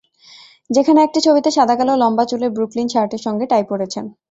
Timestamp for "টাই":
3.51-3.63